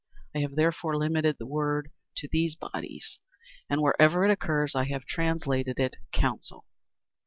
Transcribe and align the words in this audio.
I 0.33 0.39
have 0.39 0.55
therefore 0.55 0.97
limited 0.97 1.37
the 1.37 1.45
word 1.45 1.91
to 2.17 2.27
these 2.27 2.55
bodies, 2.55 3.19
and 3.69 3.83
wherever 3.83 4.25
else 4.25 4.31
it 4.31 4.33
occurs 4.33 4.73
I 4.73 4.85
have 4.85 5.05
translated 5.05 5.77
it 5.79 5.97
"Council." 6.11 6.65